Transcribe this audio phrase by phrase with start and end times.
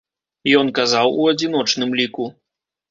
[0.61, 2.31] Ён казаў у адзіночным ліку.